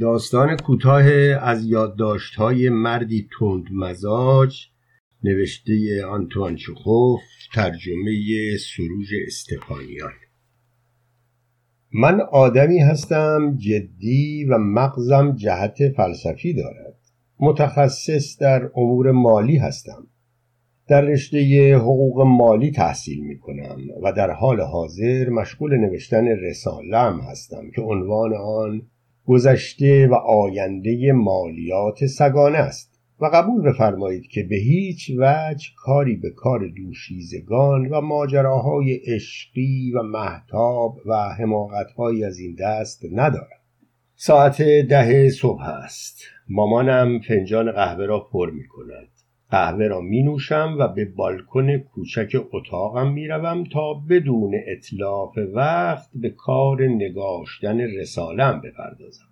[0.00, 1.04] داستان کوتاه
[1.40, 4.66] از یادداشت‌های مردی تند مزاج
[5.24, 7.20] نوشته آنتوان چخوف
[7.54, 8.12] ترجمه
[8.56, 10.12] سروژ استفانیان
[11.92, 16.96] من آدمی هستم جدی و مغزم جهت فلسفی دارد.
[17.40, 20.06] متخصص در امور مالی هستم.
[20.88, 27.70] در رشته حقوق مالی تحصیل می کنم و در حال حاضر مشغول نوشتن رسالم هستم
[27.70, 28.82] که عنوان آن
[29.26, 36.30] گذشته و آینده مالیات سگانه است و قبول بفرمایید که به هیچ وجه کاری به
[36.30, 43.60] کار دوشیزگان و ماجراهای عشقی و محتاب و حماقتهایی از این دست ندارم
[44.16, 46.22] ساعت ده صبح است.
[46.48, 49.08] مامانم فنجان قهوه را پر می کند
[49.50, 56.10] قهوه را می نوشم و به بالکن کوچک اتاقم می روم تا بدون اطلاف وقت
[56.14, 59.24] به کار نگاشتن رسالم بپردازم.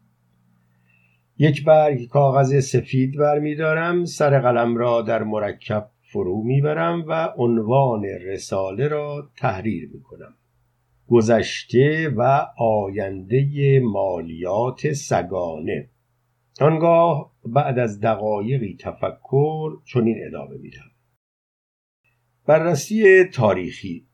[1.38, 8.88] یک برگ کاغذ سفید برمیدارم سر قلم را در مرکب فرو می‌برم و عنوان رساله
[8.88, 10.34] را تحریر می کنم
[11.08, 15.88] گذشته و آینده مالیات سگانه.
[16.60, 20.90] آنگاه بعد از دقایقی تفکر چنین ادامه میدم
[22.46, 24.08] بررسی تاریخی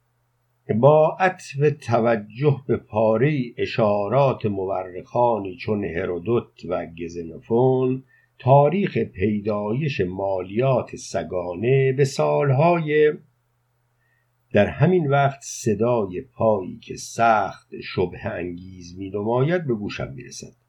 [0.79, 8.03] با عطف توجه به پاره اشارات مورخانی چون هرودوت و گزنفون
[8.39, 13.13] تاریخ پیدایش مالیات سگانه به سالهای
[14.53, 20.64] در همین وقت صدای پایی که سخت شبه انگیز می نماید به گوشم می رسد.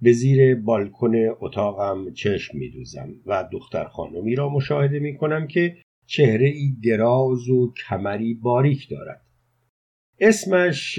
[0.00, 5.76] به زیر بالکن اتاقم چشم می دوزم و دختر خانمی را مشاهده می کنم که
[6.06, 9.22] چهره ای دراز و کمری باریک دارد.
[10.20, 10.98] اسمش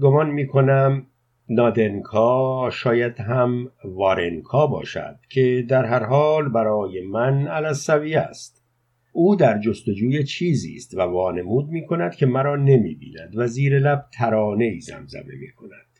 [0.00, 1.06] گمان می کنم
[1.48, 8.64] نادنکا شاید هم وارنکا باشد که در هر حال برای من علصوی است
[9.12, 13.78] او در جستجوی چیزی است و وانمود می کند که مرا نمی بیند و زیر
[13.78, 15.91] لب ترانه ای زمزمه می کند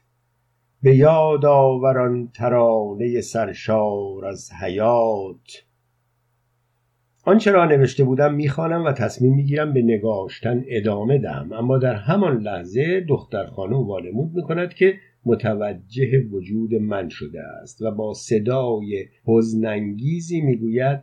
[0.83, 5.65] به یاد آوران ترانه سرشار از حیات.
[7.25, 11.53] آنچه را نوشته بودم می‌خوانم و تصمیم می‌گیرم به نگاشتن ادامه دهم.
[11.53, 14.95] اما در همان لحظه دختر خانم وانمود می‌کند که
[15.25, 21.01] متوجه وجود من شده است و با صدای حزنانگیزی می‌گوید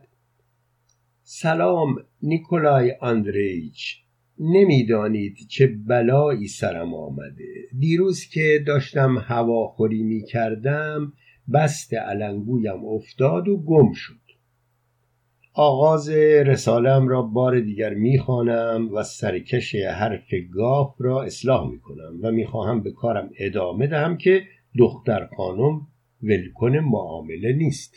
[1.22, 3.96] سلام نیکولای آندریچ
[4.40, 7.68] نمی‌دانید چه بلایی سرم آمده.
[7.78, 11.12] دیروز که داشتم هواخوری می کردم
[11.52, 14.20] بست علنگویم افتاد و گم شد.
[15.54, 16.08] آغاز
[16.46, 22.92] رسالم را بار دیگر می‌خوانم و سرکش حرف گاف را اصلاح می‌کنم و می‌خواهم به
[22.92, 24.42] کارم ادامه دهم که
[24.78, 25.80] دختر خانم
[26.22, 27.94] ولکن معامله نیست.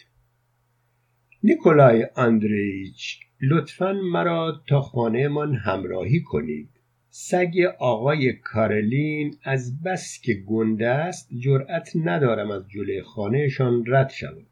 [1.44, 6.70] نیکولای اندریچ لطفا مرا تا خانهمان همراهی کنید.
[7.10, 14.46] سگ آقای کارلین از بس که گنده است جرأت ندارم از جلوی خانهشان رد شوم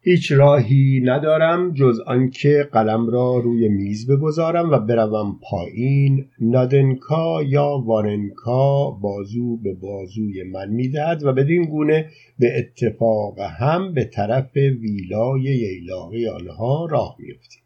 [0.00, 6.26] هیچ راهی ندارم جز آنکه قلم را روی میز بگذارم و بروم پایین.
[6.40, 14.04] نادنکا یا وارنکا بازو به بازوی من می‌دهد و بدین گونه به اتفاق هم به
[14.04, 17.62] طرف ویلای ییلاقی آنها راه میافتیم.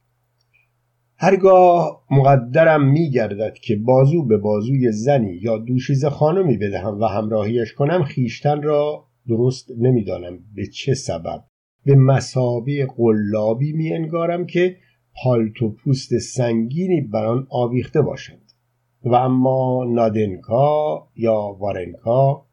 [1.18, 8.02] هرگاه مقدرم میگردد که بازو به بازوی زنی یا دوشیز خانمی بدهم و همراهیش کنم
[8.02, 11.44] خیشتن را درست نمی‌دانم به چه سبب.
[11.84, 14.76] به مسابه قلابی می انگارم که
[15.22, 18.40] پالتو پوست سنگینی بر آن آویخته باشد
[19.04, 22.46] و اما نادنکا یا وارنکا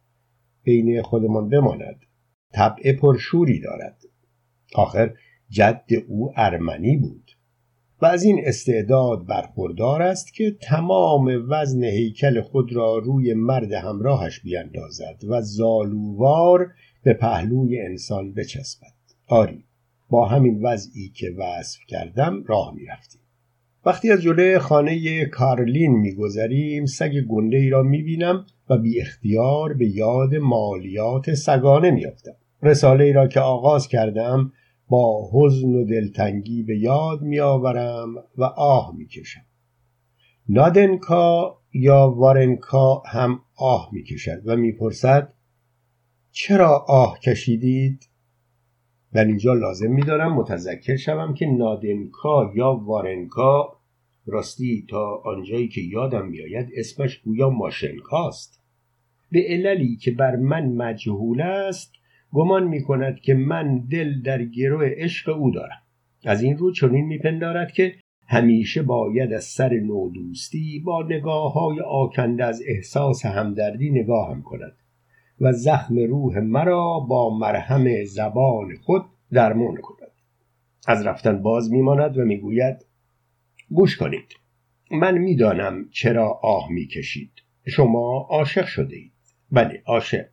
[0.64, 2.00] بین خودمان بماند.
[2.54, 4.02] طبع پرشوری دارد.
[4.76, 5.14] آخر
[5.50, 7.23] جد او ارمنی بود.
[8.04, 14.40] و از این استعداد برخوردار است که تمام وزن هیکل خود را روی مرد همراهش
[14.40, 16.72] بیاندازد و زالووار
[17.04, 18.94] به پهلوی انسان بچسبد.
[19.28, 19.66] آری
[20.10, 23.22] با همین وضعی که وصف کردم راه می‌رفتیم.
[23.86, 29.88] وقتی از جلوی خانه کارلین میگذریم سگ گنده ای را می‌بینم و بی اختیار به
[29.88, 32.36] یاد مالیات سگانه میافتم.
[32.64, 34.52] رساله ای را که آغاز کردم
[34.94, 39.46] با حزن و دلتنگی به یاد میآورم و آه می‌کشم.
[40.50, 45.34] نادنکا یا وارنکا هم آه می‌کشد و می‌پرسد
[46.32, 48.10] چرا آه کشیدید؟
[49.14, 53.78] در اینجا لازم میدارم متذکر شوم که نادنکا یا وارنکا
[54.26, 58.62] راستی تا آنجایی که یادم میآید اسمش گویا ماشنکاست.
[59.32, 61.94] به عللی که بر من مجهول است
[62.34, 65.82] گمان می کند که من دل در گروه عشق او دارم.
[66.26, 67.96] از این رو چنین میپندارد که
[68.28, 74.78] همیشه باید از سر نودوستی با نگاه های آکنده از احساس همدردی نگاه هم کند
[75.42, 80.12] و زخم روح مرا با مرهم زبان خود درمان کند.
[80.88, 82.86] از رفتن باز میماند و می‌گوید
[83.70, 84.36] گوش کنید
[84.92, 87.32] من می‌دانم چرا آه می‌کشید.
[87.68, 89.14] شما عاشق شده اید.
[89.52, 90.26] بله عاشق.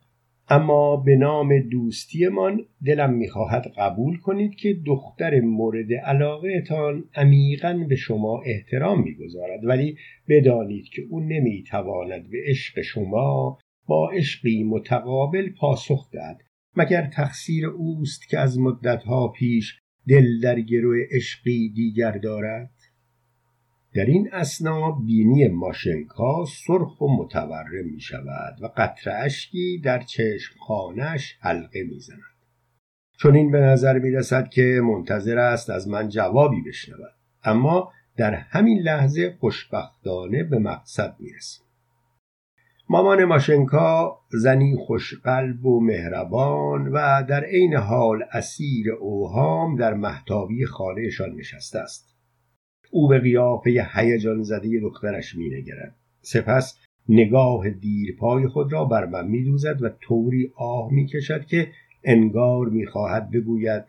[0.51, 7.95] اما به نام دوستیمان دلم می‌خواهد قبول کنید که دختر مورد علاقه تان عمیقا به
[7.95, 9.65] شما احترام می‌گذارد.
[9.65, 9.97] ولی
[10.29, 13.57] بدانید که او نمی‌تواند به عشق شما
[13.87, 16.41] با عشقی متقابل پاسخ دهد.
[16.77, 22.71] مگر تقصیر اوست که از مدتها پیش دل در گروه عشقی دیگر دارد؟
[23.93, 30.55] در این اسنا بینی ماشنکا سرخ و متورم می شود و قطر اشکی در چشم
[30.59, 32.19] خانش حلقه می زند.
[33.17, 38.33] چون این به نظر می رسد که منتظر است از من جوابی بشنود اما در
[38.33, 41.65] همین لحظه خوشبختانه به مقصد می رسیم.
[42.89, 51.35] مامان ماشنکا زنی خوشقلب و مهربان و در عین حال اسیر اوهام در محتابی خانهشان
[51.35, 52.10] نشسته است
[52.91, 55.95] او به قیافه هیجان زده دخترش مینگرد.
[56.21, 56.77] سپس
[57.09, 61.67] نگاه دیرپای خود را بر من میدوزد و طوری آه می‌کشد که
[62.03, 63.83] انگار می‌خواهد بگوید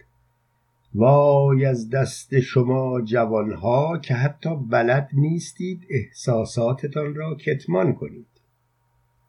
[0.94, 8.26] وای از دست شما جوانها که حتی بلد نیستید احساساتتان را کتمان کنید.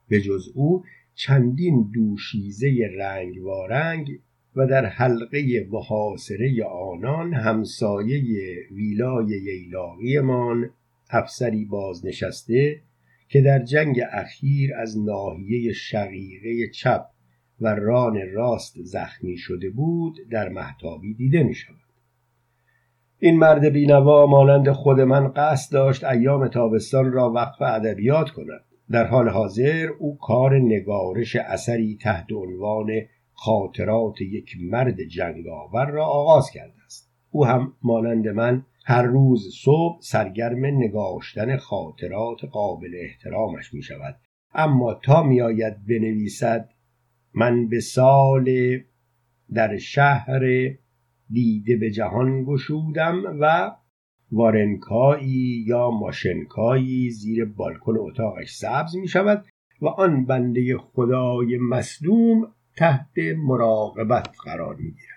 [0.09, 0.83] به جز او
[1.15, 4.19] چندین دوشیزه رنگ وارنگ
[4.55, 10.69] و در حلقه محاصره آنان همسایه ویلای ییلاقیمان
[11.09, 12.81] افسری بازنشسته
[13.27, 17.05] که در جنگ اخیر از ناحیه شقیقه چپ
[17.61, 21.75] و ران راست زخمی شده بود در محتابی دیده می شود.
[23.19, 28.61] این مرد بینوا مانند خود من قصد داشت ایام تابستان را وقف ادبیات کند
[28.91, 32.91] در حال حاضر او کار نگارش اثری تحت عنوان
[33.43, 37.11] خاطرات یک مرد جنگاور را آغاز کرده است.
[37.31, 44.15] او هم مانند من هر روز صبح سرگرم نگاشتن خاطرات قابل احترامش می شود.
[44.53, 46.69] اما تا می آید بنویسد
[47.33, 48.79] من به سال
[49.53, 50.41] در شهر
[51.29, 53.71] دیده به جهان گشودم و
[54.31, 59.45] وارنکایی یا ماشنکایی زیر بالکن اتاقش سبز می شود
[59.81, 65.13] و آن بنده خدای مصدوم تحت مراقبت قرار می گیرد.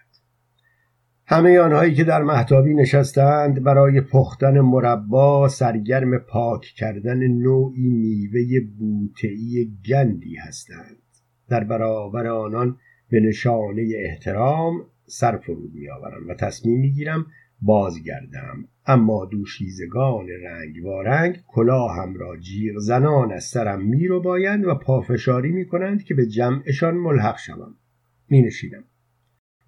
[1.27, 9.73] همه آنهایی که در محتابی نشستند برای پختن مربا سرگرم پاک کردن نوعی میوه بوتعی
[9.89, 11.03] گندی هستند
[11.49, 12.77] در برابر آنان
[13.11, 14.75] به نشانه احترام
[15.07, 17.27] سر فرود میآورم و تصمیم می‌گیرم
[17.61, 18.69] بازگردم.
[18.87, 25.53] اما دوشیزگان رنگ وارنگ کلاهم را جیغ زنان از سرم می رو بایند و پافشاری
[25.53, 27.75] می کنند که به جمعشان ملحق شوم.
[28.29, 28.85] می نشیدم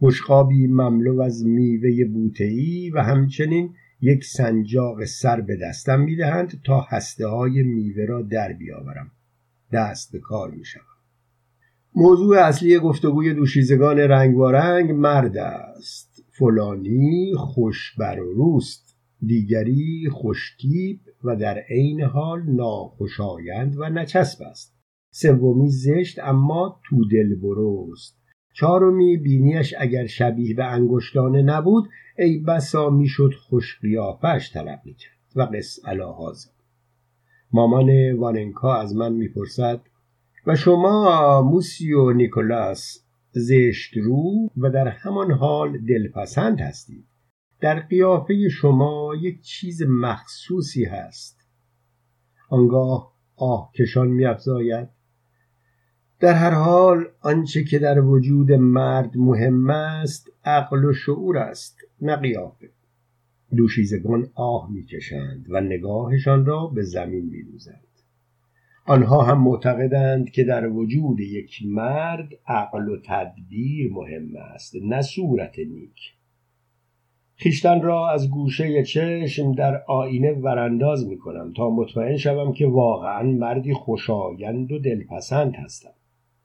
[0.03, 6.81] بشقابی مملو از میوه بوتهی و همچنین یک سنجاق سر به دستم می دهند تا
[6.81, 9.11] هسته های میوه را در بیاورم.
[9.73, 10.83] دست به کار می شوم.
[11.95, 16.08] موضوع اصلی گفتگوی دوشیزگان رنگ مرد است.
[16.39, 24.79] فلانی خوشبر و روست دیگری خوشتیب و در عین حال ناخوشایند و نچسب است.
[25.11, 28.19] سومی زشت اما تو دل بروست
[28.55, 35.19] چهارمی بینیش اگر شبیه به انگشتانه نبود ای بسا می‌شد خوش قیافش طلب می‌کرد.
[35.37, 36.51] و قص الهازم
[37.53, 39.81] مامان واننکا از من می‌پرسد
[40.47, 43.08] و شما موسیو نیکولاس
[43.39, 47.05] زشت رو و در همان حال دلپسند هستید.
[47.61, 51.49] در قیافه شما یک چیز مخصوصی هست.
[52.51, 54.89] آنگاه آه کشان میافزاید.
[56.21, 62.17] در هر حال آنچه که در وجود مرد مهم است عقل و شعور است نه
[62.17, 62.71] قیافه.
[63.57, 67.88] دوشیزگان آه می‌کشند و نگاهشان را به زمین میدوزند.
[68.89, 75.59] آنها هم معتقدند که در وجود یک مرد عقل و تدبیر مهم است نه صورت
[75.59, 76.15] نیک.
[77.35, 83.23] خیشتن را از گوشه چشم در آینه ورانداز می کنم تا مطمئن شوم که واقعا
[83.23, 85.95] مردی خوشایند و دلپسند هستم.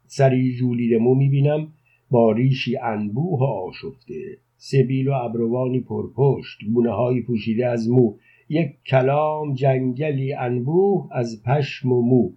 [0.05, 1.67] سری جولیده مو می بینم
[2.11, 8.15] با ریشی انبوه آشفته سبیل و ابروانی پرپشت گونه پوشیده از مو
[8.49, 12.31] یک کلام جنگلی انبوه از پشم و مو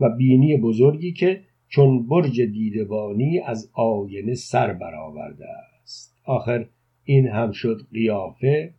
[0.00, 5.46] و بینی بزرگی که چون برج دیدبانی از آینه سر برآورده
[5.82, 6.16] است.
[6.24, 6.66] آخر
[7.04, 8.74] این هم شد قیافه.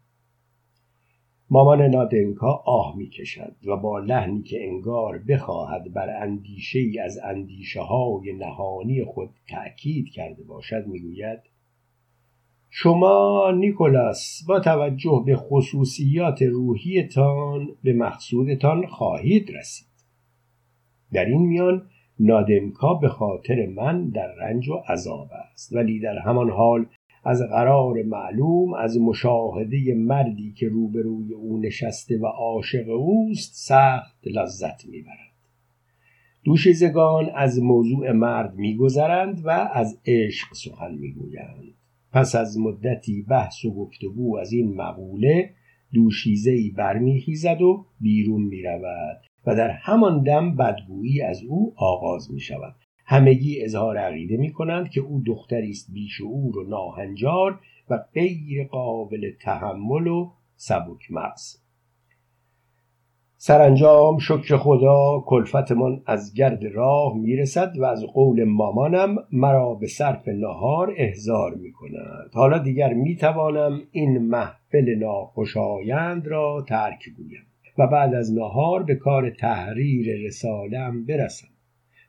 [1.49, 7.19] مامان نادنکا آه می کشد و با لحنی که انگار بخواهد بر اندیشه ای از
[7.23, 11.39] اندیشه های نهانی خود تأکید کرده باشد می‌گوید
[12.75, 19.87] شما نیکولاس با توجه به خصوصیات روحیتان به مقصودتان خواهید رسید.
[21.11, 21.89] در این میان
[22.19, 26.85] نادمکا به خاطر من در رنج و عذاب است ولی در همان حال
[27.23, 34.85] از قرار معلوم از مشاهده مردی که روبروی او نشسته و عاشق اوست سخت لذت
[34.85, 35.33] می‌برد.
[36.43, 41.82] دوشیزگان از موضوع مرد میگذرند و از عشق سخن می‌گویند.
[42.13, 45.53] پس از مدتی بحث و گفتگو از این مقوله
[45.93, 52.75] دوشیزهای برمیخیزد و بیرون می‌رود و در همان دم بدگویی از او آغاز می شود
[53.05, 59.31] همگی اظهار عقیده می کنند که او دختری است بیشعور و ناهنجار و غیر قابل
[59.41, 61.62] تحمل و سبک مغز
[63.45, 70.27] سرانجام شکر خدا کلفتمان از گرد راه می‌رسد و از قول مامانم مرا به صرف
[70.27, 77.45] نهار احضار می کند حالا دیگر می توانم این محفل ناخوشایند را ترک گویم
[77.77, 81.47] و بعد از نهار به کار تحریر رسالم برسم.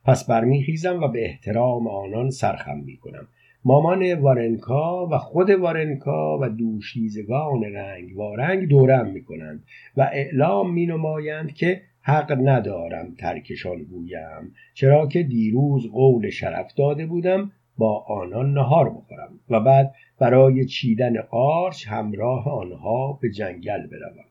[0.05, 3.29] پس برمیخیزم و به احترام آنان سرخم می‌کنم.
[3.67, 9.65] مامان وارنکا و خود وارنکا و دوشیزگان رنگ وارنگ دورم می‌کنند
[9.97, 17.53] و اعلام مینمایند که حق ندارم ترکشان گویم چرا که دیروز قول شرف داده بودم
[17.79, 24.25] با آنان نهار بخورم و بعد برای چیدن قارچ همراه آنها به جنگل بروم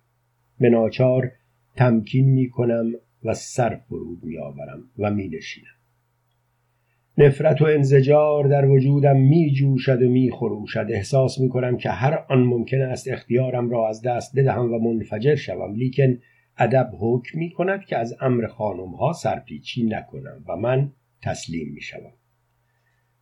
[0.60, 1.32] به ناچار
[1.76, 2.92] تمکین می کنم
[3.24, 5.30] و سر فرود می آورم و می.
[7.18, 12.26] نفرت و انزجار در وجودم می جوشد و می خروشد احساس می کنم که هر
[12.30, 15.76] آن ممکن است اختیارم را از دست بدهم و منفجر شوم.
[15.76, 16.18] لیکن
[16.58, 20.92] ادب حکم می کند که از امر خانم ها سرپیچی نکنم و من
[21.22, 22.14] تسلیم می شوم.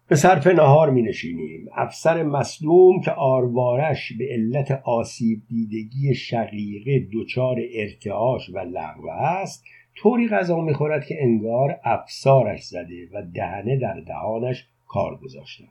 [0.08, 7.58] به صرف نهار می نشینیم افسر مصدوم که آروارش به علت آسیب دیدگی شقیقه دچار
[7.74, 9.64] ارتعاش و لغوه است
[9.96, 15.64] طوری غذا می‌خورد که انگار افسارش زده و دهنه در دهانش کار گذاشته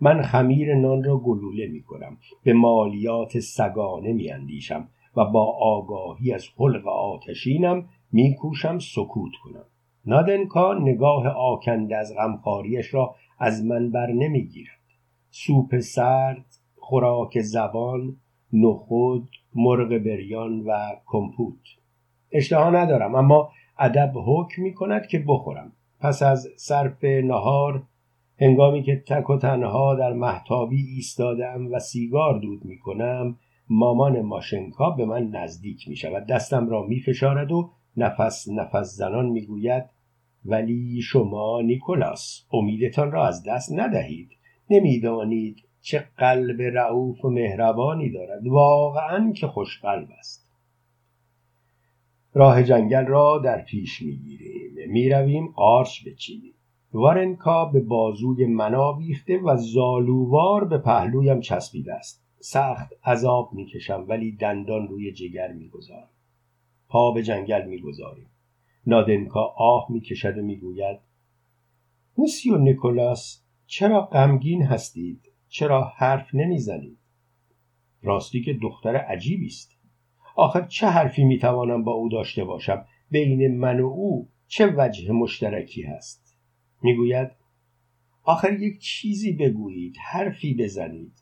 [0.00, 6.32] من خمیر نان را گلوله می کنم به مالیات سگانه می اندیشم و با آگاهی
[6.32, 9.64] از حلق آتشینم میکوشم سکوت کنم.
[10.06, 14.80] نادنکا نگاه آکنده از غمخواریش را از من بر نمی‌گیرد.
[15.30, 16.46] سوپ سرد
[16.76, 18.16] خوراک زبان
[18.52, 21.60] نخود مرغ بریان و کمپوت.
[22.32, 25.72] اشتها ندارم اما ادب حکم می کند که بخورم.
[26.00, 27.82] پس از صرف نهار
[28.40, 33.36] هنگامی که تک و تنها در محتابی ایستادم و سیگار دود می کنم
[33.68, 39.26] مامان ماشنکا به من نزدیک می شود دستم را می فشارد و نفس نفس زنان
[39.26, 39.84] می گوید
[40.44, 44.28] ولی شما نیکولاس امیدتان را از دست ندهید.
[44.70, 48.46] نمی‌دانید چه قلب رعوف و مهربانی دارد.
[48.46, 50.45] واقعا که خوشقلب است.
[52.36, 54.92] راه جنگل را در پیش می‌گیریم.
[54.92, 56.54] می‌رویم قارچ بچینیم
[56.92, 62.26] وارنکا به بازوی من آویخته و زالووار به پهلویم چسبیده است.
[62.40, 66.08] سخت عذاب می‌کشم ولی دندان روی جگر می‌گذارم.
[66.88, 68.30] پا به جنگل می‌گذاریم.
[68.86, 70.98] نادنکا آه می‌کشد و می‌گوید
[72.18, 76.98] موسیو نیکولاس چرا غمگین هستید؟ چرا حرف نمی‌زنید؟
[78.02, 79.75] راستی که دختر عجیبی است.
[80.36, 85.82] آخر چه حرفی می‌توانم با او داشته باشم؟ بین من و او چه وجه مشترکی
[85.82, 86.36] هست؟
[86.82, 87.30] می‌گوید
[88.24, 91.12] آخر یک چیزی بگویید حرفی بزنید.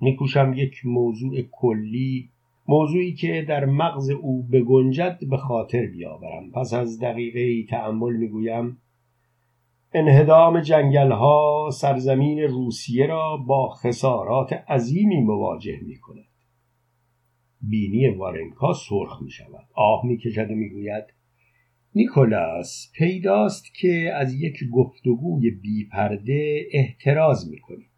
[0.00, 2.30] میکوشم یک موضوع کلی
[2.68, 6.50] موضوعی که در مغز او بگنجد به خاطر بیاورم.
[6.50, 8.78] پس از دقیقه تعمل می‌گویم
[9.92, 16.27] انهدام جنگل ها سرزمین روسیه را با خسارات عظیمی مواجه می کند.
[17.60, 19.66] بینی وارنکا سرخ می شود.
[19.74, 21.04] آه می کشد و می گوید
[21.94, 27.88] نیکولاس پیداست که از یک گفتگوی بیپرده احتراز می کنید.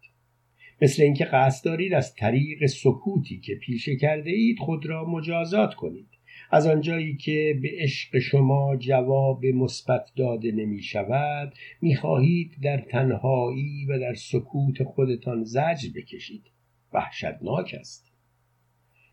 [0.81, 6.07] مثل اینکه قصد دارید از طریق سکوتی که پیشه کرده اید خود را مجازات کنید
[6.51, 13.85] از آنجایی که به عشق شما جواب مثبت داده نمی شود می خواهید در تنهایی
[13.85, 16.43] و در سکوت خودتان زجر بکشید
[16.93, 18.10] وحشتناک است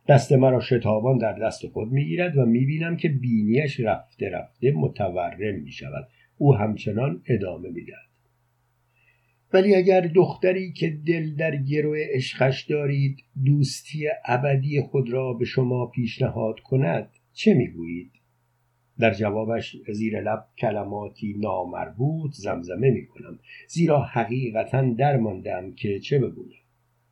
[0.08, 4.72] دست مرا شتابان در دست خود می گیرد و می بینم که بینیش رفته رفته
[4.72, 8.08] متورم می شود او همچنان ادامه می‌دهد.
[9.52, 15.86] ولی اگر دختری که دل در گرو عشقش دارید دوستی ابدی خود را به شما
[15.86, 18.10] پیشنهاد کند چه می‌گویید؟
[18.98, 23.38] در جوابش زیر لب کلماتی نامربوط زمزمه می کنم
[23.68, 26.58] زیرا حقیقتا درماندم که چه بگویم.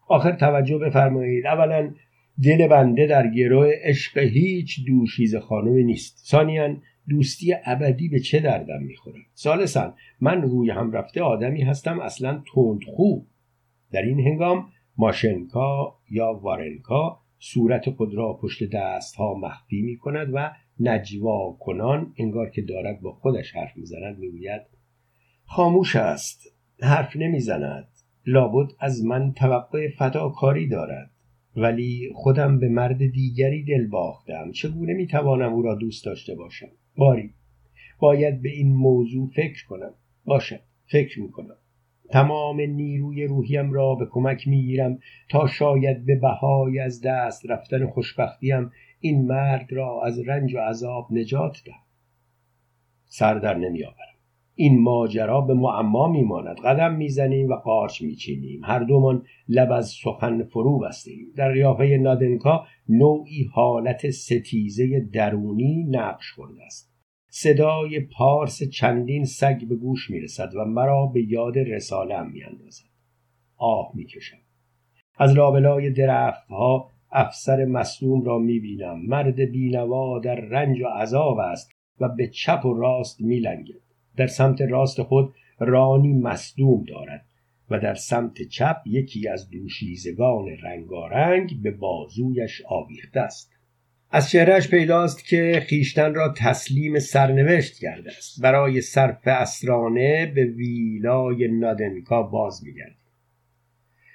[0.08, 1.46] آخر توجه بفرمایید.
[1.46, 1.94] اولا
[2.42, 6.26] دل بنده در گروه عشق هیچ دوشیز خانمی نیست.
[6.26, 6.76] ثانیا
[7.08, 13.20] دوستی ابدی به چه دردم می‌خورد ثالثا من روی هم رفته آدمی هستم اصلا تندخو.
[13.92, 20.30] در این هنگام ماشنکا یا وارنکا صورت خود را پشت دست ها مخفی می کند
[20.34, 20.50] و
[20.80, 24.62] نجوا کنان انگار که دارد با خودش حرف می‌زند می‌گوید
[25.44, 26.42] خاموش است
[26.82, 27.88] حرف نمی‌زند
[28.26, 31.10] لابد از من توقع فداکاری دارد.
[31.56, 34.52] ولی خودم به مرد دیگری دل باختم.
[34.52, 37.34] چگونه می‌توانم او را دوست داشته باشم؟ باری
[37.98, 39.94] باید به این موضوع فکر کنم.
[40.24, 41.56] باشد فکر می‌کنم.
[42.10, 44.98] تمام نیروی روحیم را به کمک می‌گیرم
[45.28, 48.70] تا شاید به بهای از دست رفتن خوشبختیم
[49.00, 51.82] این مرد را از رنج و عذاب نجات دهم.
[53.04, 54.15] سر در نمیآورم.
[54.58, 56.56] این ماجرا به معما میماند.
[56.64, 58.60] قدم می‌زنیم و قارچ میچینیم.
[58.64, 61.32] هر دومان لب از سخن فرو بستیم.
[61.36, 66.92] در ریافه نادنکا نوعی حالت ستیزه درونی نقش خورده است.
[67.28, 72.84] صدای پارس چندین سگ به گوش می‌رسد و مرا به یاد رسالم میاندازد.
[73.56, 74.38] آه می‌کشم.
[75.18, 79.06] از لابلای درختها افسر مصدوم را می‌بینم.
[79.06, 81.70] مرد بینوا در رنج و عذاب است
[82.00, 83.85] و به چپ و راست میلنگد.
[84.16, 87.24] در سمت راست خود رانی مصدوم دارد
[87.70, 93.52] و در سمت چپ یکی از دوشیزگان رنگارنگ به بازویش آویخته است.
[94.10, 98.42] از چهرهش پیداست که خیشتن را تسلیم سرنوشت کرده است.
[98.42, 102.96] برای صرف اسرانه به ویلای نادنکا باز میگردیم.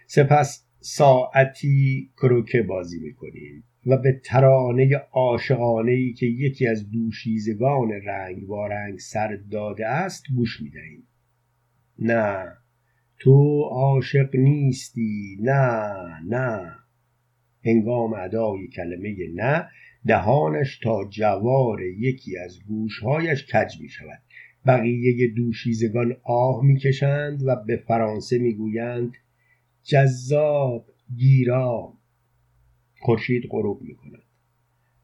[0.08, 3.64] سپس ساعتی کروکه بازی می‌کنیم.
[3.86, 10.62] و به ترانه عاشقانه ای که یکی از دوشیزگان رنگ رنگ سر داده است گوش
[10.62, 11.08] می‌دهیم.
[12.00, 12.58] نه
[13.20, 15.38] تو عاشق نیستی.
[15.42, 15.94] نه
[16.30, 16.76] نه.
[17.66, 19.68] هنگام ادای کلمه نه
[20.08, 24.22] دهانش تا جوار یکی از گوشهایش کج می شود
[24.66, 29.14] بقیه دوشیزگان آه می‌کشند و به فرانسه می‌گویند
[29.84, 31.94] جذاب گیرا
[33.02, 34.24] خورشید غروب می کند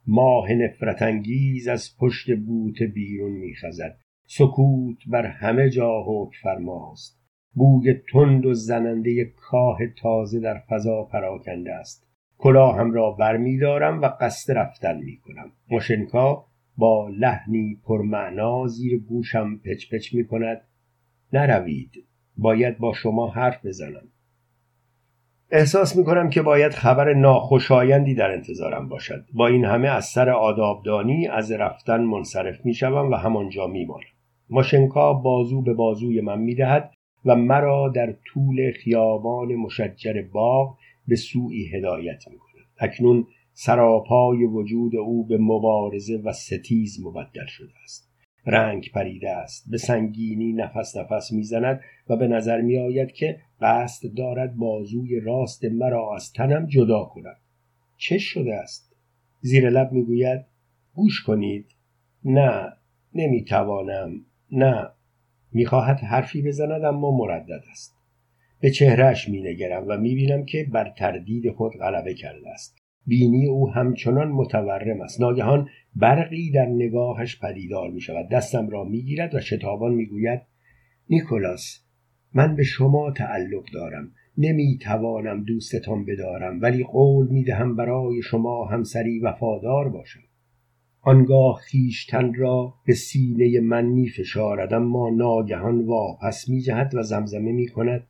[0.07, 3.97] ماه نفرت انگیز از پشت بوت بیرون میخزد.
[4.25, 7.21] سکوت بر همه جا حکم فرماست.
[7.53, 12.07] بوی تند و زننده کاه تازه در فضا پراکنده است.
[12.37, 15.51] کلاهم را برمیدارم و قصد رفتن می‌کنم.
[15.71, 16.45] مشنکا
[16.77, 20.25] با لحنی پرمعنا زیر گوشم پچ پچ می
[21.33, 21.91] نروید.
[22.37, 24.07] باید با شما حرف بزنم.
[25.51, 29.25] احساس می کنم که باید خبر ناخوشایندی در انتظارم باشد.
[29.33, 34.03] با این همه از سر آدابدانی از رفتن منصرف می شوم و همانجا می مانم
[34.49, 36.93] ماشنکا بازو به بازوی من می دهد
[37.25, 44.95] و مرا در طول خیابان مشجر باغ به سوی هدایت می کند اکنون سراپای وجود
[44.95, 48.06] او به مبارزه و ستیز مبدل شده است.
[48.47, 49.71] رنگ پریده است.
[49.71, 55.65] به سنگینی نفس نفس می‌زند و به نظر می آید که قصد دارد بازوی راست
[55.65, 57.37] مرا از تنم جدا کند.
[57.97, 58.95] چه شده است؟
[59.41, 60.45] زیر لب می‌گوید
[60.93, 61.65] گوش کنید.
[62.25, 62.73] نه
[63.13, 64.25] نمی‌توانم.
[64.51, 64.89] نه.
[65.51, 67.97] می‌خواهد حرفی بزند اما مردد است.
[68.59, 72.76] به چهرهش مینگرم و می‌بینم که بر تردید خود غلبه کرده است.
[73.07, 75.21] بینی او همچنان متورم است.
[75.21, 80.41] ناگهان برقی در نگاهش پدیدار می شود دستم را می گیرد و شتابان می گوید
[81.09, 81.79] نیکولاس
[82.33, 84.11] من به شما تعلق دارم.
[84.37, 90.19] نمی توانم دوستتان بدارم ولی قول می دهم برای شما همسری وفادار باشم.
[91.01, 97.51] آنگاه خیشتن را به سینه من می فشارد اما ناگهان واپس می جهد و زمزمه
[97.51, 98.07] می کند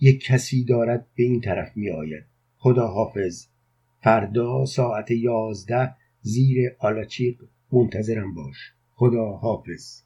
[0.00, 2.24] یک کسی دارد به این طرف می آید
[2.56, 3.46] خدا حافظ
[4.06, 7.36] فردا ساعت یازده زیر آلاچیق
[7.72, 8.56] منتظرم باش
[8.94, 10.02] خدا حافظ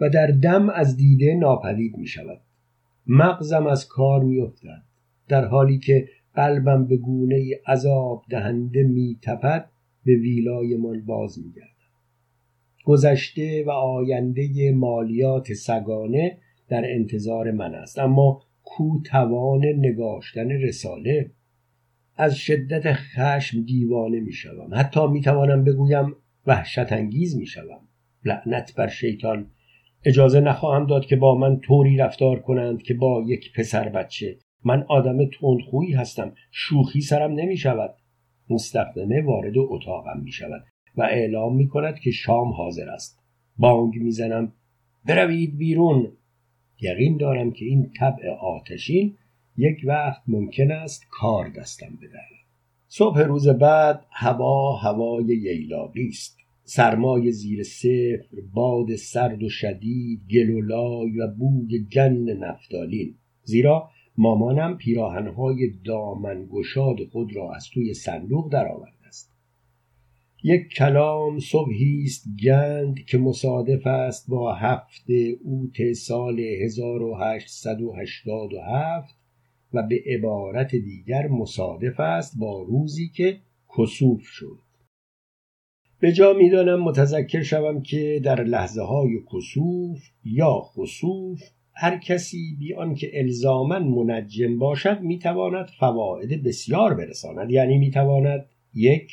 [0.00, 2.40] و در دم از دیده ناپدید می شود
[3.06, 4.82] مغزم از کار می افتد.
[5.28, 9.68] در حالی که قلبم به گونه عذاب دهنده می تپد
[10.04, 11.68] به ویلایمان باز می گردم.
[12.84, 16.38] گذشته و آینده مالیات سگانه
[16.68, 21.30] در انتظار من است اما کو توان نگاشتن رساله
[22.16, 26.14] از شدت خشم دیوانه می شوم حتی می توانم بگویم
[26.46, 27.88] وحشت انگیز می شوم
[28.24, 29.50] لعنت بر شیطان.
[30.04, 34.38] اجازه نخواهم داد که با من طوری رفتار کنند که با یک پسر بچه.
[34.64, 36.34] من آدم تندخویی هستم.
[36.50, 37.94] شوخی سرم نمی شود
[38.50, 40.64] مستخدمه وارد اتاقم می شود
[40.96, 43.18] و اعلام می کند که شام حاضر است.
[43.58, 44.52] بانگ می‌زنم.
[45.04, 46.12] بروید بیرون.
[46.80, 49.16] یقین دارم که این طبع آتشین
[49.58, 52.36] یک وقت ممکن است کار دستم بدهد.
[52.88, 56.38] صبح روز بعد هوا هوای ییلاقی است.
[56.64, 63.14] سرمای زیر صفر باد سرد و شدید گلولای و بوی گن نفتالین.
[63.42, 69.32] زیرا مامانم پیراهنهای دامن گشاد خود را از توی صندوق درآورده است.
[70.42, 79.14] یک کلام صبحی است گند که مصادف است با هفته اوت سال 1887
[79.72, 83.40] و به عبارت دیگر مصادف است با روزی که
[83.78, 84.58] کسوف شد.
[86.00, 91.42] به جا می‌دانم متذکر شوم که در لحظه های کسوف یا خسوف
[91.74, 97.50] هر کسی بی آنکه الزاما منجم باشد می‌تواند فواید بسیار برساند.
[97.50, 99.10] یعنی می‌تواند یک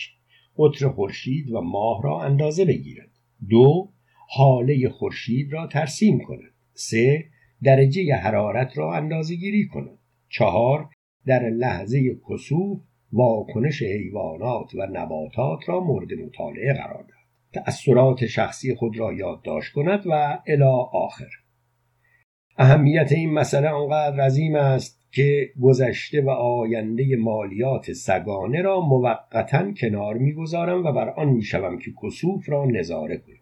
[0.58, 3.12] قطر خورشید و ماه را اندازه بگیرد.
[3.50, 3.90] دو
[4.30, 6.54] حاله خورشید را ترسیم کند.
[6.74, 7.26] سه
[7.64, 10.00] درجه حرارت را اندازه گیری کند.
[10.34, 10.90] چهار
[11.26, 12.80] در لحظه کسوف
[13.12, 20.04] واکنش حیوانات و نباتات را مورد مطالعه قرار دهد تأثیرات شخصی خود را یادداشت کند
[20.06, 21.30] و الی آخر.
[22.58, 30.18] اهمیت این مسئله آنقدر عظیم است که گذشته و آینده مالیات سگانه را موقتا کنار
[30.18, 33.36] می‌گذارم و بر آن می‌شوم که کسوف را نظاره کنم.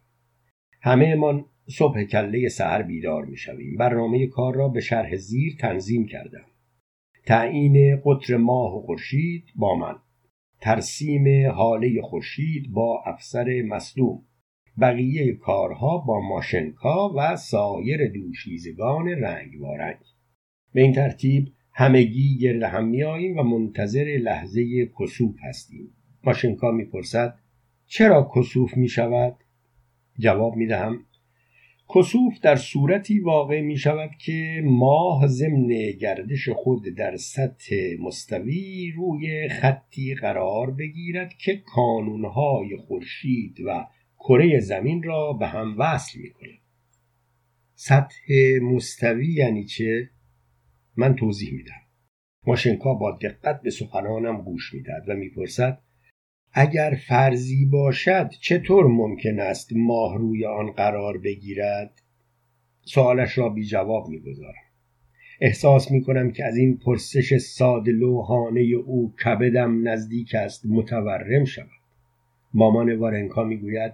[0.82, 3.78] همه من صبح کله سحر بیدار می‌شویم.
[3.78, 6.51] برنامه کار را به شرح زیر تنظیم کردم.
[7.26, 9.96] تعیین قطر ماه و خورشید با من.
[10.62, 14.24] ترسیم حاله خورشید با افسر مصدوم.
[14.82, 19.98] بقیه کارها با ماشنکا و سایر دوشیزگان رنگ رنگ
[20.74, 25.90] به این ترتیب همگی گرد هم میاییم و منتظر لحظه کسوف هستیم.
[26.24, 27.40] ماشنکا می‌پرسد
[27.86, 29.36] چرا کسوف می شود؟
[30.20, 31.00] جواب می دهم
[31.96, 39.50] کسوف در صورتی واقع می شود که ماه ضمن گردش خود در سطح مستوی روی
[39.50, 43.88] خطی قرار بگیرد که کانونهای خورشید و
[44.20, 46.62] کره زمین را به هم وصل می کند
[47.76, 50.10] سطح مستوی یعنی چه؟
[50.96, 51.82] من توضیح میدم
[52.48, 55.82] ماشنکا با دقت به سخنانم گوش می‌دهد و می‌پرسد
[56.54, 62.02] اگر فرضی باشد چطور ممکن است ماه روی آن قرار بگیرد؟
[62.82, 64.54] سوالش را بی جواب می‌گذارم.
[65.42, 71.70] احساس می کنم که از این پرسش ساده لوحانه او کبدم نزدیک است متورم شود.
[72.54, 73.94] مامان وارنکا می‌گوید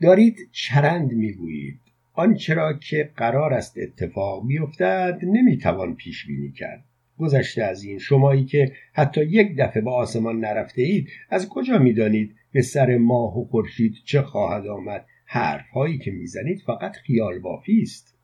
[0.00, 1.80] دارید چرند می‌گویید.
[2.12, 6.84] آنچه را که قرار است اتفاق بیفتد نمی‌توان پیش بینی کرد.
[7.20, 7.98] گذشته از این.
[7.98, 13.38] شمایی که حتی یک دفعه به آسمان نرفته اید از کجا می‌دانید به سر ماه
[13.38, 18.18] و خورشید چه خواهد آمد؟ حرف هایی که می‌زنید فقط خیال بافی است.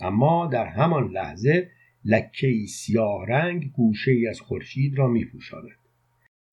[0.00, 1.70] اما در همان لحظه
[2.04, 5.78] لکه سیاه رنگ گوشه ای از خورشید را میپوشاند.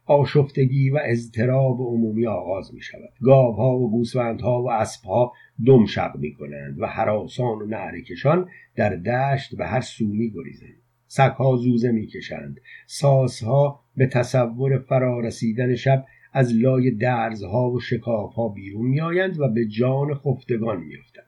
[0.06, 5.34] آشفتگی و اضطراب عمومی آغاز می شود گاوها و گوسفندها و اسبها
[5.66, 10.85] دم شق می کنند و حراسان و نعرکشان در دشت به هر سو می گریزند
[11.08, 12.62] سگها زوزه می‌کشند.
[12.88, 20.14] ساسها به تصور فرارسیدن شب از لای درزها و شکافها بیرون میآیند و به جان
[20.14, 21.26] خفتگان میافتند.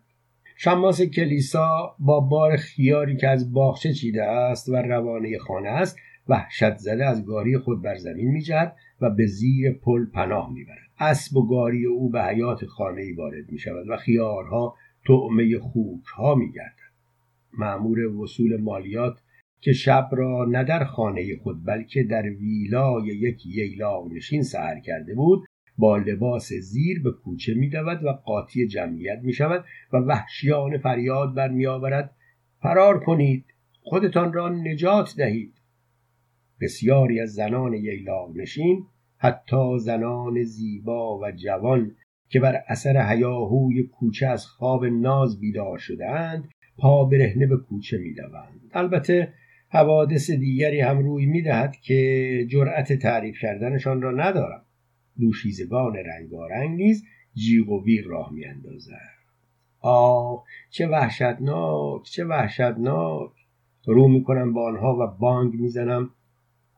[0.58, 6.78] شماس کلیسا با بار خیاری که از باغچه چیده است و روانه خانه است وحشت
[6.78, 10.88] زده از گاری خود بر زمین میجهد و به زیر پل پناه می‌برد.
[11.00, 14.76] اسب و گاری او به حیات خانه وارد می شود و خیارها
[15.08, 16.72] طعمه خوکها می گردد.
[17.58, 19.20] معمور وصول مالیات
[19.60, 25.16] که شب را نه در خانه خود بلکه در ویلای یک ییلاق نشین سهر کرده
[25.16, 25.46] بود
[25.78, 31.50] با لباس زیر به کوچه می و قاطی جمعیت می شود و وحشیان فریاد بر
[31.50, 32.16] می آورد
[32.62, 33.46] فرار کنید
[33.82, 35.54] خودتان را نجات دهید.
[36.62, 38.86] بسیاری از زنان ییلاق نشین
[39.18, 41.96] حتی زنان زیبا و جوان
[42.30, 48.62] که بر اثر هیاهوی کوچه از خواب ناز بیدار شدهاند پا برهنه به کوچه می‌دوند.
[48.74, 49.34] البته
[49.70, 54.66] حوادث دیگری هم روی می‌دهد که جرأت تعریف کردنشان را ندارم.
[55.20, 57.04] دوشیزگان رنگارنگ نیز
[57.34, 59.18] جیغ و ویر راه میاندازد
[59.80, 63.32] آه چه وحشتناک چه وحشتناک.
[63.86, 66.10] رو می‌کنم با آنها و بانگ می‌زنم.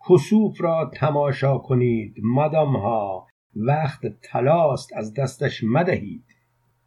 [0.10, 6.24] کسوف را تماشا کنید مادام ها وقت تلاست از دستش مدهید.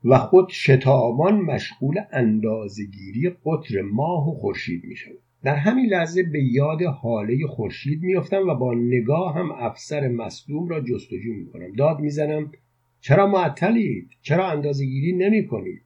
[0.05, 6.45] و خود شتابان مشغول اندازگیری قطر ماه و خورشید می شود در همین لحظه به
[6.45, 12.01] یاد حاله خورشید میافتم و با نگاه هم افسر مصدوم را جستجو می کنم داد
[12.01, 12.53] می‌زنم
[13.01, 15.83] چرا معطلید؟ چرا اندازگیری نمی کنید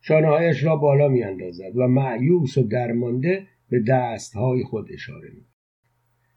[0.00, 5.44] شانههایش را بالا می اندازد و معیوس و درمانده به دستهای خود اشاره می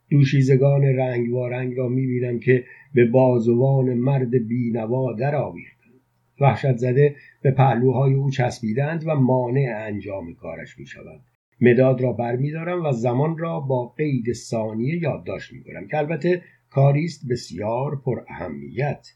[0.10, 2.64] دوشیزگان رنگ رنگ را می بینم که
[2.94, 6.00] به بازوان مرد بینوا در آویختند
[6.42, 11.31] وحشت زده به پهلوهای او چسبیدند و مانع انجام کارش می شوند
[11.62, 17.06] مداد را برمیدارم و زمان را با قید ثانیه یادداشت می کنم که البته کاری
[17.06, 19.08] است بسیار پر اهمیت.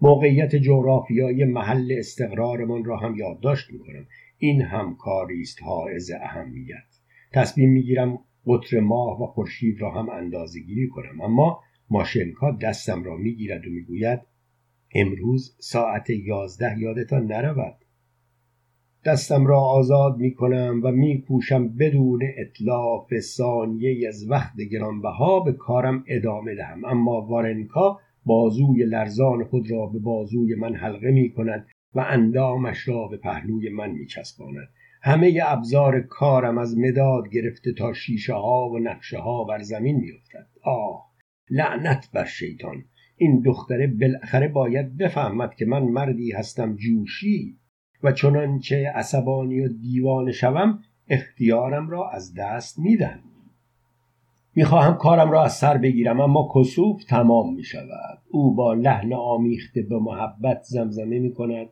[0.00, 4.06] موقعیت جغرافیایی محل استقرارمان را هم یادداشت می کنم
[4.38, 6.88] این هم کاری است حائز اهمیت.
[7.32, 11.20] تصمیم می‌گیرم قطر ماه و خورشید را هم اندازه گیری کنم.
[11.20, 11.60] اما
[11.90, 14.20] ماشنکا دستم را می‌گیرد و می‌گوید
[14.94, 17.84] امروز ساعت یازده یادتان نرود.
[19.08, 25.52] دستم را آزاد می کنم و می کوشم بدون اطلاف ثانیه از وقت گرانبها به
[25.52, 26.84] کارم ادامه دهم.
[26.84, 33.08] اما وارنکا بازوی لرزان خود را به بازوی من حلقه می کند و اندامش را
[33.08, 34.68] به پهلوی من می چسباند
[35.02, 40.46] همه ابزار کارم از مداد گرفته تا شیشه ها و نقشه ها بر زمین میافتد.
[40.62, 41.06] آه
[41.50, 42.84] لعنت بر شیطان!
[43.16, 47.58] این دختره بالاخره باید بفهمد که من مردی هستم جوشی.
[48.02, 53.20] و چنانچه عصبانی و دیوانه شوم اختیارم را از دست میدن.
[54.54, 59.82] می‌خواهم کارم را از سر بگیرم اما کسوف تمام می شود او با لحن آمیخته
[59.82, 61.68] به محبت زمزمه می کند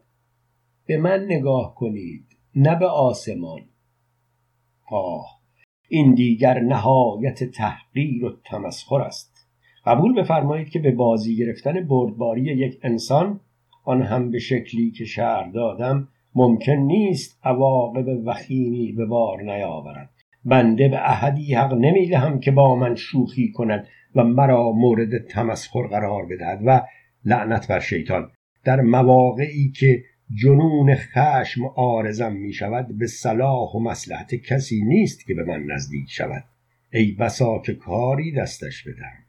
[0.87, 3.61] به من نگاه کنید نه به آسمان.
[4.91, 5.41] آه
[5.89, 9.47] این دیگر نهایت تحقیر و تمسخر است.
[9.87, 13.41] قبول بفرمایید که به بازی گرفتن بردباری یک انسان
[13.85, 20.11] آن هم به شکلی که شهر دادم ممکن نیست عواقب وخیمی به بار نیاورد.
[20.45, 26.27] بنده به احدی حق نمی‌دهم که با من شوخی کند و مرا مورد تمسخر قرار
[26.27, 26.83] بدهد و
[27.25, 28.31] لعنت بر شیطان.
[28.65, 30.03] در مواقعی که
[30.35, 36.11] جنون خشم آرزم می شود به صلاح و مسلحت کسی نیست که به من نزدیک
[36.11, 36.45] شود.
[36.93, 39.26] ای بسا که کاری دستش بدم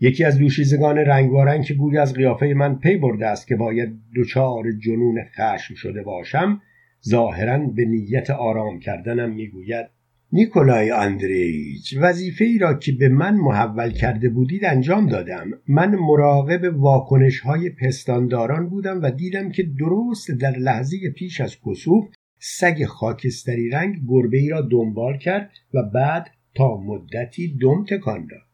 [0.00, 4.72] یکی از دوشیزگان رنگوارنگ که گوی از قیافه من پی برده است که باید دچار
[4.72, 6.62] جنون خشم شده باشم
[7.08, 9.86] ظاهرا به نیت آرام کردنم می‌گوید
[10.32, 15.50] نیکولای اندریچ وظیفه ای را که به من محول کرده بودید انجام دادم.
[15.68, 22.04] من مراقب واکنش های پستانداران بودم و دیدم که درست در لحظه پیش از کسوف
[22.38, 28.49] سگ خاکستری رنگ گربه ای را دنبال کرد و بعد تا مدتی دم تکان داد.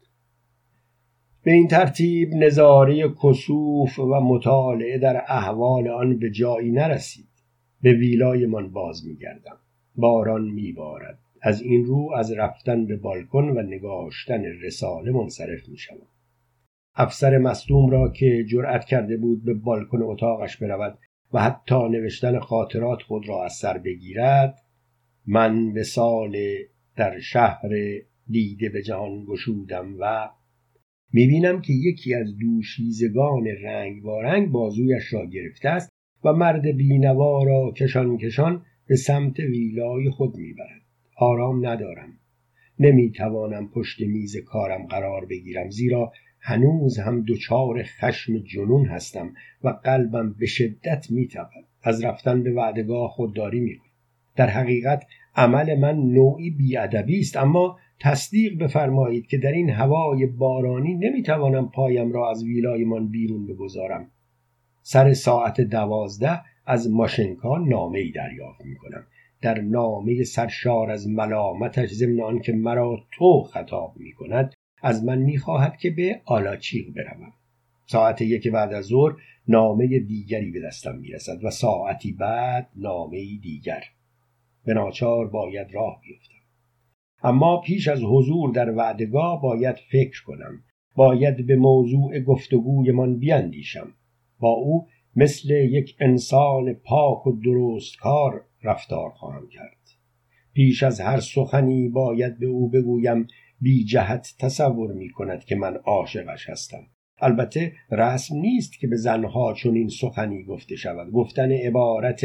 [1.47, 7.29] به این ترتیب نظاره کسوف و مطالعه در احوال آن به جایی نرسید.
[7.83, 9.57] به ویلایمان باز میگردم.
[9.97, 11.19] باران میبارد.
[11.43, 16.07] از این رو از رفتن به بالکن و نگاشتن رساله منصرف می‌شوم.
[16.95, 20.99] افسر مصدوم را که جرأت کرده بود به بالکن اتاقش برود
[21.33, 24.59] و حتی نوشتن خاطرات خود را از سر بگیرد
[25.27, 26.37] من به سال
[26.97, 27.69] در شهر
[28.29, 30.29] دیده به جهان گشودم و
[31.13, 35.93] می‌بینم که یکی از دوشیزگان رنگ رنگ بازویش را گرفته است
[36.25, 40.83] و مرد بینوا را کشان کشان به سمت ویلای خود می‌برد.
[41.17, 42.19] آرام ندارم.
[42.79, 50.33] نمی‌توانم پشت میز کارم قرار بگیرم زیرا هنوز هم دچار خشم جنون هستم و قلبم
[50.39, 51.65] به شدت میتپد.
[51.83, 53.91] از رفتن به وعدگاه خودداری می‌کنم.
[54.37, 60.95] در حقیقت عمل من نوعی بیادبی است اما تصدیق بفرمایید که در این هوای بارانی
[60.95, 64.11] نمی‌توانم پایم را از ویلایمان بیرون بگذارم.
[64.83, 69.07] سر ساعت دوازده از ماشنکا نامه ای دریافت می کنم
[69.43, 75.39] در نامه سرشار از ملامتش ضمن که مرا تو خطاب می کند از من می
[75.39, 77.33] خواهد که به آلاچیق بروم.
[77.87, 79.13] ساعت یک بعد از ظهر
[79.49, 83.83] نامه دیگری به دستم می رسد و ساعتی بعد نامه دیگر.
[84.65, 86.36] به ناچار باید راه بیفتم.
[87.23, 90.63] اما پیش از حضور در وعدگاه باید فکر کنم.
[90.97, 93.93] باید به موضوع گفتگویمان بیاندیشم
[94.41, 99.77] با او مثل یک انسان پاک و درست کار رفتار خواهم کرد.
[100.55, 103.27] پیش از هر سخنی باید به او بگویم
[103.61, 106.83] بی جهت تصور می کند که من عاشقش هستم.
[107.21, 111.11] البته رسم نیست که به زنها چنین سخنی گفته شود.
[111.11, 112.21] گفتن عبارت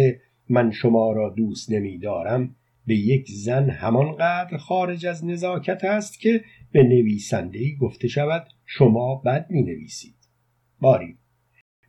[0.50, 2.56] من شما را دوست نمی دارم
[2.88, 9.46] به یک زن همانقدر خارج از نزاکت است که به نویسنده گفته شود شما بد
[9.50, 10.16] می نویسید
[10.80, 11.18] باری.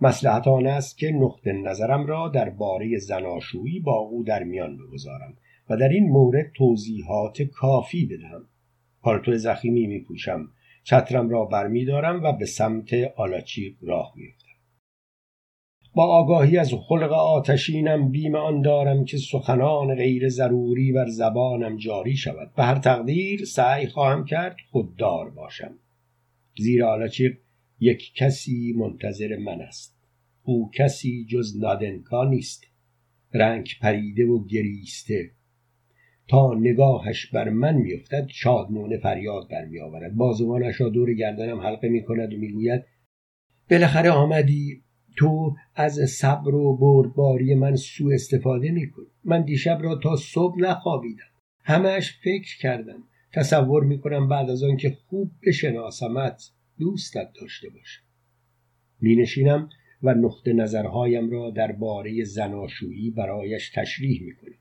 [0.01, 5.37] مسلحت آن است که نقطه نظرم را در باره زناشویی با او در میان بگذارم
[5.71, 8.49] و در این مورد توضیحات کافی بدهم.
[9.03, 10.49] پالتو زخیمی می پوشم
[10.85, 14.42] چترم را برمیدارم و به سمت آلاچیق راه میافتم.
[15.95, 22.17] با آگاهی از خلق آتشینم بیم آن دارم که سخنان غیر ضروری بر زبانم جاری
[22.17, 22.55] شود.
[22.57, 25.79] به هر تقدیر سعی خواهم کرد خوددار باشم.
[26.59, 27.39] زیرا آلاچیق
[27.81, 29.99] یک کسی منتظر من است.
[30.43, 32.65] او کسی جز نادنکا نیست.
[33.35, 35.31] رنگ پریده و گریسته.
[36.29, 40.15] تا نگاهش بر من میافتد شادمانه فریاد برمیآورد.
[40.15, 42.83] بازوانش را دور گردنم حلقه می کند و می‌گوید
[43.71, 44.83] بالاخره آمدی.
[45.17, 49.07] تو از صبر و بردباری من سوء استفاده می‌کنی.
[49.25, 51.25] من دیشب را تا صبح نخوابیدم.
[51.65, 53.03] همش فکر کردم.
[53.35, 58.03] تصور می‌کنم بعد از آن که خوب بشناسمت دوستت داشته باشم.
[59.01, 59.69] مینشینم
[60.03, 64.59] و نقطه نظرهایم را درباره زناشویی برایش تشریح می‌کنم.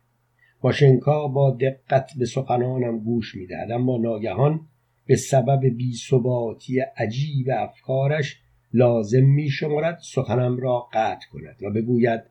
[0.63, 4.67] ماشنکا با دقت به سخنانم گوش می‌دهد اما ناگهان
[5.05, 8.40] به سبب بیثباتی عجیب افکارش
[8.73, 12.21] لازم می شمارد سخنم را قطع کند و بگوید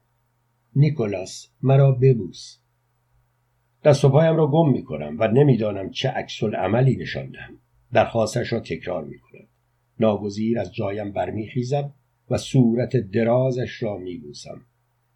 [0.77, 2.59] نیکولاس مرا ببوس.
[3.85, 7.59] دست و پایم را گم می کنم و نمی‌دانم چه عکس عملی نشان دهم.
[7.93, 9.49] درخواستش را تکرار می کند
[10.01, 11.95] ناگزیر از جایم برمیخیزم
[12.31, 14.61] و صورت درازش را میبوسم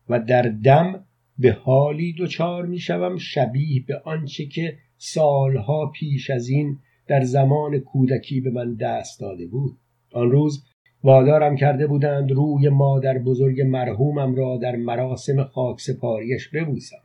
[0.09, 1.05] و در دم
[1.39, 8.41] به حالی دچار می‌شوم شبیه به آنچه که سالها پیش از این در زمان کودکی
[8.41, 9.79] به من دست داده بود.
[10.13, 10.65] آن روز
[11.05, 16.97] وادارم کرده بودند روی مادر بزرگ مرحومم را در مراسم خاک سپاریش ببوسم.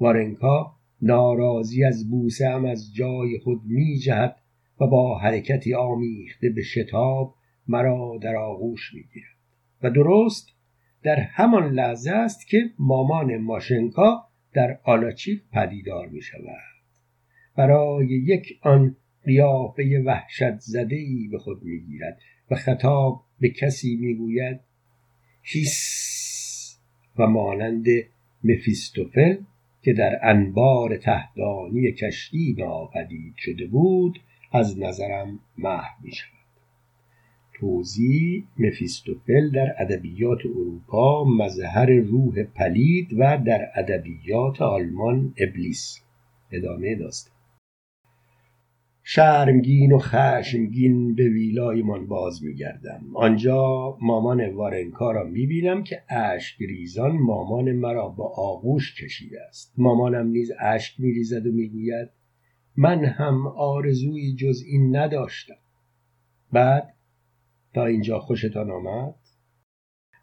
[0.00, 4.36] وارنکا ناراضی از بوسه هم از جای خود می جهد
[4.80, 7.34] و با حرکتی آمیخته به شتاب
[7.68, 9.36] مرا در آغوش می گیرد
[9.82, 10.48] و درست
[11.02, 16.42] در همان لحظه است که مامان ماشنکا در آلاچیق پدیدار می شود
[17.56, 22.18] برای یک آن قیافه وحشت زده ای به خود می گیرد
[22.50, 24.60] و خطاب به کسی می‌گوید
[25.42, 26.78] هیس
[27.18, 27.86] و مانند
[28.44, 29.36] مفیستوفل
[29.82, 34.20] که در انبار تهدانی کشتی ناپدید شده بود
[34.52, 36.36] از نظرم محو می شود
[37.60, 46.00] توضیح مفیستوفل در ادبیات اروپا مظهر روح پلید و در ادبیات آلمان ابلیس.
[46.52, 47.35] ادامه داستان.
[49.08, 53.00] شرمگین و خشمگین به ویلایمان باز میگردم.
[53.14, 59.74] آنجا مامان وارنکا را می‌بینم که اشک ریزان مامان مرا با آغوش کشیده است.
[59.78, 62.08] مامانم نیز اشک میریزد و می‌گوید
[62.76, 65.58] من هم آرزویی جز این نداشتم.
[66.52, 66.94] بعد
[67.74, 69.14] تا اینجا خوشتان آمد؟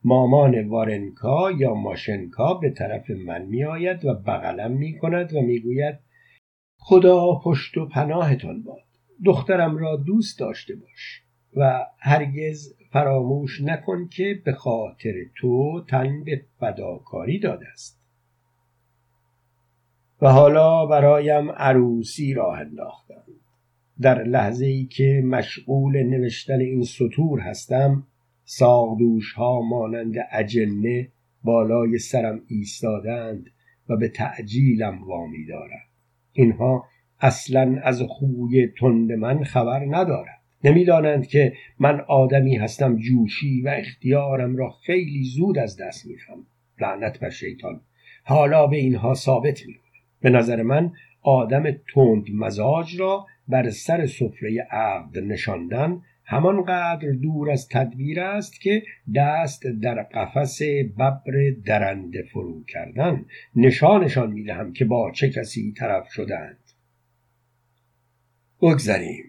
[0.03, 5.99] مامان وارنکا یا ماشنکا به طرف من میآید و بغلم می‌کند و می‌گوید
[6.85, 8.83] خدا پشت و پناهتان باد.
[9.25, 11.21] دخترم را دوست داشته باش
[11.55, 17.99] و هرگز فراموش نکن که به خاطر تو تن به فداکاری داده است.
[20.21, 23.23] و حالا برایم عروسی راه انداختند
[24.01, 28.07] در لحظه ای که مشغول نوشتن این سطور هستم
[28.45, 31.11] ساقدوش ها مانند اجنه
[31.43, 33.49] بالای سرم ایستادند
[33.89, 35.92] و به تعجیلم وامی دارند
[36.33, 36.85] اینها
[37.19, 40.39] اصلا از خوی تند من خبر ندارند.
[40.63, 46.45] نمی‌دانند که من آدمی هستم جوشی و اختیارم را خیلی زود از دست می‌دهم
[46.81, 47.81] لعنت بر شیطان.
[48.23, 49.83] حالا به اینها ثابت می‌کنم.
[50.21, 50.91] به نظر من
[51.21, 58.83] آدم تند مزاج را بر سر سفره عقد نشاندن همانقدر دور از تدبیر است که
[59.15, 60.62] دست در قفس
[60.97, 66.59] ببر درنده فرو کردن نشانشان می‌دهم که با چه کسی طرف شدند
[68.62, 69.25] بگذریم.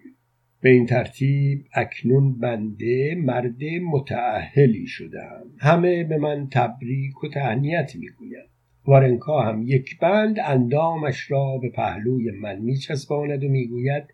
[0.60, 8.48] به این ترتیب اکنون بنده مرد متعهلی شدم همه به من تبریک و تهنیت می‌گویند.
[8.86, 14.13] وارنکا هم یک بند اندامش را به پهلوی من میچسباند و می‌گوید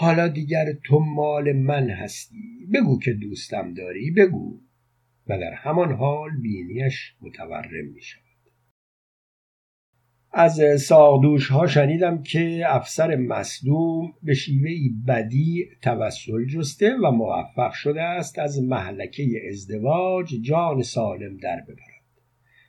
[0.00, 2.66] حالا دیگر تو مال من هستی.
[2.74, 4.60] بگو که دوستم داری بگو.
[5.26, 8.22] و در همان حال بینیش متورم می شود
[10.32, 14.70] از ساقدوش ها شنیدم که افسر مصدوم به شیوه
[15.08, 22.00] بدی توسل جسته و موفق شده است از محلکه ازدواج جان سالم در ببرد.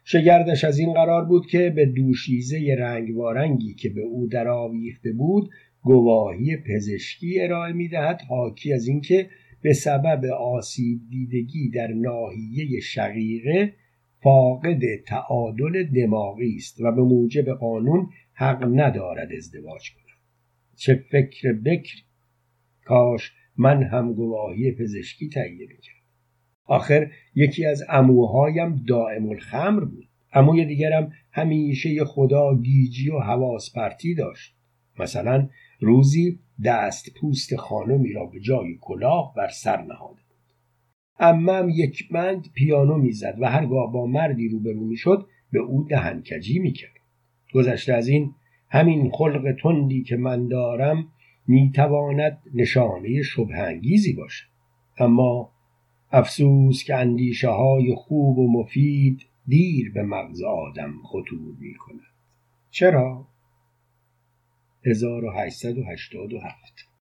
[0.03, 5.11] شگردش از این قرار بود که به دوشیزه رنگ وارنگی که به او در آویخته
[5.11, 5.49] بود
[5.84, 9.29] گواهی پزشکی ارائه می دهد حاکی از اینکه
[9.61, 13.73] به سبب آسیب دیدگی در ناحیه شقیقه
[14.23, 20.17] فاقد تعادل دماغی است و به موجب قانون حق ندارد ازدواج کند.
[20.75, 21.95] چه فکر بکر!
[22.86, 26.01] کاش من هم گواهی پزشکی تهیه می‌کرد
[26.65, 30.07] آخر یکی از اموهایم دائم الخمر بود.
[30.34, 34.55] اموی دیگرم همیشه خدا گیجی و حواس پرتی داشت.
[34.99, 35.49] مثلا
[35.82, 40.55] روزی دست پوست خانمی را به جای کلاه بر سر نهاده بود.
[41.19, 46.91] امم یک بند پیانو می‌زد و هرگاه با مردی روبرو می‌شد به او دهنکجی می‌کرد.
[47.53, 48.34] گذشته از این
[48.69, 51.07] همین خلق تندی که من دارم
[51.47, 54.47] می‌تواند نشانه شبهانگیزی باشد.
[54.97, 55.51] اما
[56.11, 61.99] افسوس که اندیشه های خوب و مفید دیر به مغز آدم خطور می کند
[62.69, 63.27] چرا؟
[64.84, 66.88] 1887